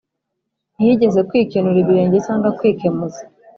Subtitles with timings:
[0.75, 3.21] Ntiyigeze kwikenura ibirenge cyangwa kwikemuza